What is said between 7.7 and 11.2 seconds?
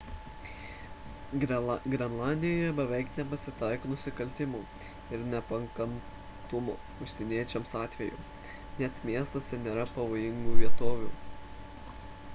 atvejų net miestuose nėra pavojingų vietovių